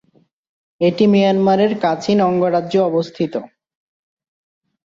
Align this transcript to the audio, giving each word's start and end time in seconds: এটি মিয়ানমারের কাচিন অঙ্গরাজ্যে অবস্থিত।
এটি 0.81 1.03
মিয়ানমারের 1.07 1.71
কাচিন 1.83 2.17
অঙ্গরাজ্যে 2.21 2.79
অবস্থিত। 2.89 3.33